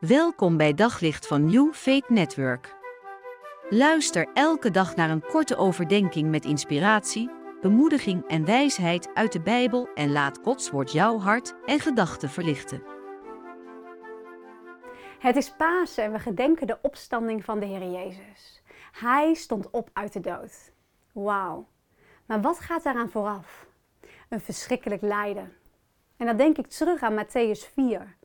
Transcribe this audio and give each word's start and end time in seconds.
Welkom 0.00 0.56
bij 0.56 0.74
Daglicht 0.74 1.26
van 1.26 1.44
New 1.44 1.72
Faith 1.72 2.08
Network. 2.08 2.76
Luister 3.68 4.28
elke 4.34 4.70
dag 4.70 4.96
naar 4.96 5.10
een 5.10 5.26
korte 5.26 5.56
overdenking 5.56 6.30
met 6.30 6.44
inspiratie, 6.44 7.30
bemoediging 7.60 8.26
en 8.26 8.44
wijsheid 8.44 9.14
uit 9.14 9.32
de 9.32 9.40
Bijbel 9.40 9.88
en 9.94 10.12
laat 10.12 10.38
Gods 10.42 10.70
woord 10.70 10.92
jouw 10.92 11.18
hart 11.18 11.54
en 11.66 11.80
gedachten 11.80 12.28
verlichten. 12.28 12.82
Het 15.18 15.36
is 15.36 15.50
Pasen 15.50 16.04
en 16.04 16.12
we 16.12 16.18
gedenken 16.18 16.66
de 16.66 16.78
opstanding 16.82 17.44
van 17.44 17.60
de 17.60 17.66
Heer 17.66 17.90
Jezus. 17.90 18.62
Hij 18.92 19.34
stond 19.34 19.70
op 19.70 19.90
uit 19.92 20.12
de 20.12 20.20
dood. 20.20 20.72
Wauw. 21.12 21.68
Maar 22.26 22.40
wat 22.40 22.58
gaat 22.58 22.82
daaraan 22.82 23.10
vooraf? 23.10 23.66
Een 24.28 24.40
verschrikkelijk 24.40 25.02
lijden. 25.02 25.52
En 26.16 26.26
dan 26.26 26.36
denk 26.36 26.58
ik 26.58 26.66
terug 26.66 27.02
aan 27.02 27.24
Matthäus 27.24 27.72
4. 27.72 28.18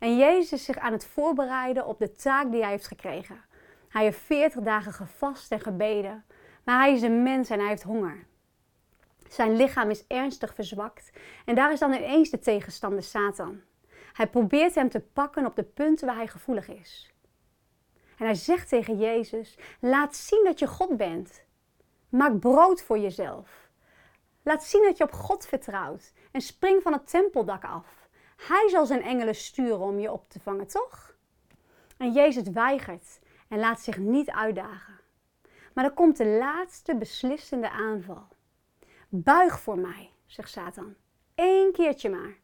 En 0.00 0.16
Jezus 0.16 0.52
is 0.52 0.64
zich 0.64 0.78
aan 0.78 0.92
het 0.92 1.06
voorbereiden 1.06 1.86
op 1.86 1.98
de 1.98 2.12
taak 2.12 2.50
die 2.50 2.60
hij 2.60 2.70
heeft 2.70 2.86
gekregen. 2.86 3.44
Hij 3.88 4.02
heeft 4.02 4.18
40 4.18 4.62
dagen 4.62 4.92
gevast 4.92 5.52
en 5.52 5.60
gebeden, 5.60 6.24
maar 6.64 6.78
hij 6.78 6.92
is 6.92 7.02
een 7.02 7.22
mens 7.22 7.50
en 7.50 7.58
hij 7.58 7.68
heeft 7.68 7.82
honger. 7.82 8.26
Zijn 9.28 9.56
lichaam 9.56 9.90
is 9.90 10.06
ernstig 10.06 10.54
verzwakt 10.54 11.10
en 11.44 11.54
daar 11.54 11.72
is 11.72 11.78
dan 11.78 11.92
ineens 11.92 12.30
de 12.30 12.38
tegenstander 12.38 13.02
Satan. 13.02 13.60
Hij 14.12 14.26
probeert 14.26 14.74
hem 14.74 14.88
te 14.88 15.00
pakken 15.00 15.46
op 15.46 15.56
de 15.56 15.62
punten 15.62 16.06
waar 16.06 16.16
hij 16.16 16.28
gevoelig 16.28 16.68
is. 16.68 17.14
En 18.18 18.24
hij 18.24 18.34
zegt 18.34 18.68
tegen 18.68 18.98
Jezus: 18.98 19.58
Laat 19.80 20.16
zien 20.16 20.44
dat 20.44 20.58
je 20.58 20.66
God 20.66 20.96
bent. 20.96 21.44
Maak 22.08 22.38
brood 22.38 22.82
voor 22.82 22.98
jezelf. 22.98 23.68
Laat 24.42 24.64
zien 24.64 24.82
dat 24.82 24.96
je 24.96 25.04
op 25.04 25.12
God 25.12 25.46
vertrouwt 25.46 26.12
en 26.32 26.40
spring 26.40 26.82
van 26.82 26.92
het 26.92 27.10
tempeldak 27.10 27.64
af. 27.64 27.99
Hij 28.40 28.68
zal 28.68 28.86
zijn 28.86 29.02
engelen 29.02 29.34
sturen 29.34 29.80
om 29.80 29.98
je 29.98 30.12
op 30.12 30.28
te 30.28 30.40
vangen, 30.40 30.66
toch? 30.66 31.14
En 31.96 32.12
Jezus 32.12 32.48
weigert 32.48 33.20
en 33.48 33.58
laat 33.58 33.80
zich 33.80 33.98
niet 33.98 34.30
uitdagen. 34.30 35.00
Maar 35.72 35.84
dan 35.84 35.94
komt 35.94 36.16
de 36.16 36.26
laatste 36.26 36.96
beslissende 36.96 37.70
aanval. 37.70 38.28
Buig 39.08 39.60
voor 39.60 39.78
mij, 39.78 40.10
zegt 40.26 40.50
Satan. 40.50 40.94
Eén 41.34 41.72
keertje 41.72 42.10
maar. 42.10 42.38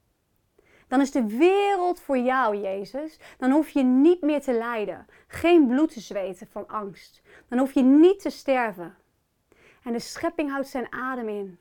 Dan 0.89 1.01
is 1.01 1.11
de 1.11 1.27
wereld 1.27 2.01
voor 2.01 2.19
jou, 2.19 2.57
Jezus. 2.57 3.19
Dan 3.39 3.51
hoef 3.51 3.69
je 3.69 3.83
niet 3.83 4.21
meer 4.21 4.41
te 4.41 4.53
lijden. 4.53 5.07
Geen 5.27 5.67
bloed 5.67 5.93
te 5.93 6.01
zweten 6.01 6.47
van 6.47 6.69
angst. 6.69 7.23
Dan 7.49 7.59
hoef 7.59 7.73
je 7.73 7.83
niet 7.83 8.21
te 8.21 8.31
sterven. 8.31 8.97
En 9.83 9.93
de 9.93 9.99
schepping 9.99 10.51
houdt 10.51 10.69
zijn 10.69 10.93
adem 10.93 11.29
in. 11.29 11.59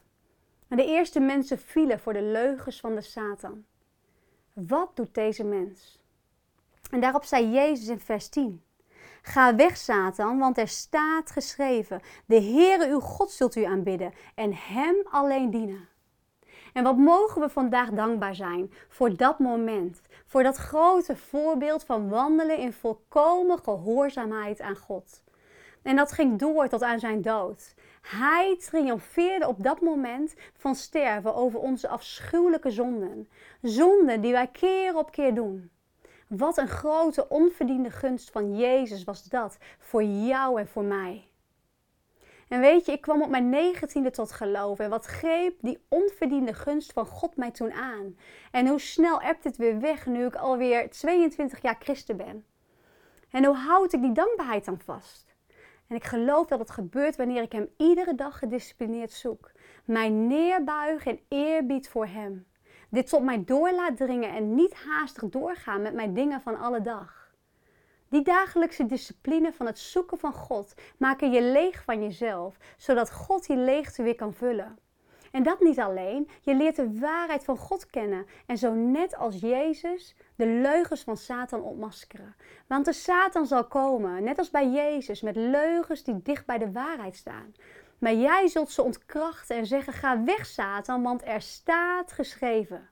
En 0.68 0.78
de 0.78 0.86
eerste 0.86 1.20
mensen 1.20 1.60
vielen 1.60 2.00
voor 2.00 2.14
de 2.14 2.22
leugens 2.22 2.80
van 2.80 2.96
de 2.96 3.02
Satan. 3.02 3.66
Wat 4.56 4.96
doet 4.96 5.14
deze 5.14 5.44
mens? 5.44 6.00
En 6.92 7.00
daarop 7.00 7.24
zei 7.24 7.52
Jezus 7.52 7.88
in 7.88 8.00
vers 8.00 8.28
10. 8.28 8.64
Ga 9.22 9.56
weg, 9.56 9.78
Satan, 9.78 10.40
want 10.40 10.58
er 10.58 10.68
staat 10.68 11.32
geschreven: 11.32 12.02
De 12.26 12.42
Heere 12.42 12.90
uw 12.90 13.00
God 13.00 13.32
zult 13.32 13.56
u 13.56 13.64
aanbidden 13.64 14.14
en 14.36 14.54
Hem 14.54 14.96
alleen 15.12 15.50
dienen. 15.50 15.88
En 16.74 16.84
wat 16.84 16.98
mogen 16.98 17.42
we 17.42 17.50
vandaag 17.50 17.90
dankbaar 17.90 18.36
zijn 18.36 18.74
voor 18.90 19.16
dat 19.16 19.40
moment, 19.40 20.02
voor 20.26 20.44
dat 20.44 20.58
grote 20.58 21.16
voorbeeld 21.16 21.84
van 21.84 22.10
wandelen 22.10 22.58
in 22.58 22.74
volkomen 22.74 23.60
gehoorzaamheid 23.60 24.62
aan 24.62 24.78
God. 24.78 25.24
En 25.82 25.96
dat 25.96 26.12
ging 26.12 26.40
door 26.40 26.68
tot 26.68 26.82
aan 26.82 27.00
zijn 27.00 27.22
dood. 27.22 27.74
Hij 28.06 28.58
triomfeerde 28.60 29.48
op 29.48 29.64
dat 29.64 29.82
moment 29.82 30.36
van 30.54 30.76
sterven 30.76 31.36
over 31.36 31.60
onze 31.60 31.88
afschuwelijke 31.88 32.72
zonden. 32.72 33.30
Zonden 33.62 34.22
die 34.22 34.32
wij 34.32 34.48
keer 34.48 34.98
op 34.98 35.12
keer 35.12 35.34
doen. 35.34 35.72
Wat 36.28 36.58
een 36.58 36.68
grote 36.68 37.30
onverdiende 37.30 37.92
gunst 37.92 38.32
van 38.32 38.58
Jezus 38.58 39.04
was 39.04 39.24
dat 39.24 39.58
voor 39.80 40.04
jou 40.04 40.60
en 40.60 40.68
voor 40.68 40.84
mij. 40.84 41.28
En 42.48 42.60
weet 42.60 42.86
je, 42.86 42.92
ik 42.92 43.02
kwam 43.02 43.22
op 43.22 43.30
mijn 43.30 43.50
negentiende 43.50 44.12
tot 44.12 44.32
geloof. 44.32 44.80
En 44.80 44.90
wat 44.90 45.06
greep 45.06 45.58
die 45.62 45.86
onverdiende 45.90 46.54
gunst 46.54 46.94
van 46.94 47.06
God 47.06 47.36
mij 47.36 47.52
toen 47.52 47.72
aan? 47.72 48.18
En 48.52 48.68
hoe 48.68 48.80
snel 48.80 49.22
ebt 49.22 49.44
het 49.44 49.58
weer 49.58 49.80
weg 49.80 50.06
nu 50.06 50.26
ik 50.26 50.36
alweer 50.36 50.90
22 50.90 51.62
jaar 51.62 51.78
christen 51.80 52.18
ben? 52.18 52.46
En 53.30 53.46
hoe 53.46 53.56
houd 53.56 53.94
ik 53.94 54.02
die 54.02 54.12
dankbaarheid 54.12 54.66
dan 54.66 54.80
vast? 54.80 55.35
En 55.88 55.96
ik 55.96 56.04
geloof 56.04 56.48
dat 56.48 56.60
het 56.60 56.72
gebeurt 56.72 57.16
wanneer 57.16 57.42
ik 57.42 57.52
Hem 57.52 57.70
iedere 57.78 58.16
dag 58.16 58.40
gedisciplineerd 58.40 59.12
zoek. 59.12 59.52
Mij 59.86 60.10
neerbuig 60.10 61.06
in 61.06 61.20
eerbied 61.28 61.90
voor 61.90 62.08
Hem. 62.08 62.46
Dit 62.90 63.10
tot 63.10 63.24
mij 63.24 63.44
door 63.46 63.72
laat 63.72 63.98
dringen 63.98 64.30
en 64.30 64.56
niet 64.56 64.74
haastig 64.74 65.30
doorgaan 65.30 65.82
met 65.82 65.94
mijn 65.94 66.14
dingen 66.14 66.42
van 66.42 66.60
alle 66.60 66.82
dag. 66.82 67.34
Die 68.10 68.22
dagelijkse 68.22 68.86
discipline 68.86 69.54
van 69.54 69.66
het 69.66 69.80
zoeken 69.80 70.18
van 70.18 70.34
God 70.34 70.74
maken 70.98 71.32
je 71.32 71.42
leeg 71.42 71.84
van 71.84 72.02
jezelf, 72.02 72.58
zodat 72.78 73.12
God 73.12 73.48
die 73.48 73.58
leegte 73.58 74.04
weer 74.04 74.16
kan 74.16 74.34
vullen. 74.34 74.78
En 75.36 75.44
dat 75.44 75.60
niet 75.60 75.80
alleen, 75.80 76.30
je 76.42 76.56
leert 76.56 76.76
de 76.76 77.00
waarheid 77.00 77.44
van 77.44 77.58
God 77.58 77.86
kennen 77.86 78.26
en 78.46 78.58
zo 78.58 78.74
net 78.74 79.16
als 79.16 79.40
Jezus 79.40 80.16
de 80.36 80.48
leugens 80.48 81.04
van 81.04 81.18
Satan 81.18 81.62
ontmaskeren. 81.62 82.36
Want 82.68 82.86
de 82.86 82.94
Satan 82.94 83.46
zal 83.46 83.68
komen, 83.68 84.24
net 84.24 84.38
als 84.38 84.50
bij 84.50 84.70
Jezus, 84.70 85.22
met 85.22 85.36
leugens 85.36 86.04
die 86.04 86.22
dicht 86.22 86.46
bij 86.46 86.58
de 86.58 86.72
waarheid 86.72 87.16
staan. 87.16 87.54
Maar 87.98 88.14
jij 88.14 88.48
zult 88.48 88.72
ze 88.72 88.82
ontkrachten 88.82 89.56
en 89.56 89.66
zeggen: 89.66 89.94
Ga 89.94 90.24
weg, 90.24 90.46
Satan, 90.46 91.04
want 91.04 91.26
er 91.26 91.42
staat 91.42 92.12
geschreven. 92.12 92.90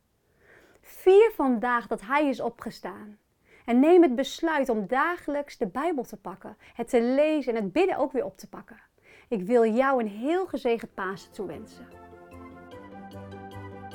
Vier 0.81 1.31
vandaag 1.35 1.87
dat 1.87 2.01
hij 2.01 2.27
is 2.27 2.39
opgestaan. 2.39 3.17
En 3.65 3.79
neem 3.79 4.01
het 4.01 4.15
besluit 4.15 4.69
om 4.69 4.87
dagelijks 4.87 5.57
de 5.57 5.67
Bijbel 5.67 6.03
te 6.03 6.17
pakken, 6.17 6.57
het 6.73 6.89
te 6.89 7.01
lezen 7.01 7.55
en 7.55 7.63
het 7.63 7.73
bidden 7.73 7.97
ook 7.97 8.11
weer 8.11 8.25
op 8.25 8.37
te 8.37 8.49
pakken. 8.49 8.81
Ik 9.27 9.41
wil 9.41 9.65
jou 9.65 9.99
een 9.99 10.09
heel 10.09 10.47
gezegend 10.47 10.93
Pasen 10.93 11.31
toewensen. 11.31 12.02